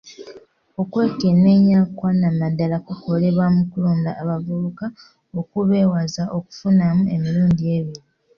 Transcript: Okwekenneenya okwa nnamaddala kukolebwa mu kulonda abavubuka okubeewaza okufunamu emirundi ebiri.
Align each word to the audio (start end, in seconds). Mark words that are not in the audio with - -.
Okwekenneenya 0.81 1.77
okwa 1.85 2.09
nnamaddala 2.13 2.77
kukolebwa 2.87 3.45
mu 3.55 3.63
kulonda 3.71 4.11
abavubuka 4.21 4.85
okubeewaza 5.39 6.23
okufunamu 6.37 7.03
emirundi 7.15 7.63
ebiri. 7.77 8.03